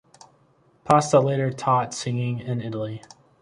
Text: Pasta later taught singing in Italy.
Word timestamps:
Pasta 0.83 1.19
later 1.19 1.51
taught 1.51 1.93
singing 1.93 2.39
in 2.39 2.59
Italy. 2.59 3.03